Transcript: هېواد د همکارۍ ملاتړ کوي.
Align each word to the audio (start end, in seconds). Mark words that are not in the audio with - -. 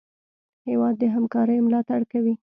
هېواد 0.67 0.95
د 0.99 1.03
همکارۍ 1.15 1.57
ملاتړ 1.67 2.01
کوي. 2.11 2.33